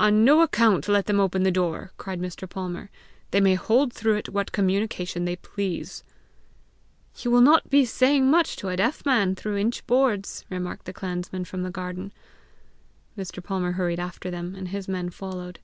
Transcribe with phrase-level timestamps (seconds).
[0.00, 2.50] "On no account let them open the door," cried Mr.
[2.50, 2.90] Palmer.
[3.30, 6.02] "They may hold through it what communication they please."
[7.18, 10.92] "You will not be saying much to a deaf man through inch boards!" remarked the
[10.92, 12.12] clansman from the garden.
[13.16, 13.40] Mr.
[13.40, 15.60] Palmer hurried after them, and his men followed.